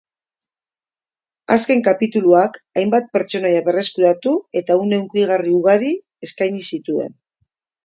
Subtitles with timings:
[1.55, 5.95] Azken kapituluak hainbat pertsonaia berreskuratu eta une hunkigarri ugari
[6.31, 7.17] eskaini zituen.